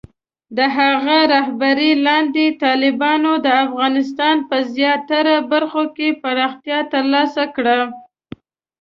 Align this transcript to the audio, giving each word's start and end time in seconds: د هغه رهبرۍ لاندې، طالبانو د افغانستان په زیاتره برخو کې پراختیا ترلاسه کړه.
د 0.57 0.59
هغه 0.77 1.17
رهبرۍ 1.33 1.91
لاندې، 2.07 2.45
طالبانو 2.63 3.31
د 3.45 3.47
افغانستان 3.65 4.35
په 4.49 4.57
زیاتره 4.75 5.35
برخو 5.51 5.83
کې 5.95 6.07
پراختیا 6.23 6.79
ترلاسه 6.93 7.43
کړه. 7.55 7.79